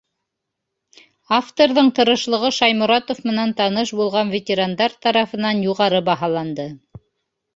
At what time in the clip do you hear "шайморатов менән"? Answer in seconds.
2.59-3.53